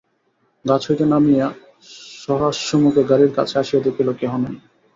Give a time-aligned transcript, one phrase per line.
[0.65, 1.47] গাছ হইতে নামিয়া
[2.23, 4.55] সহাস্যমুখে গাড়ির কাছে আসিয়া দেখিল, কেহ নাই।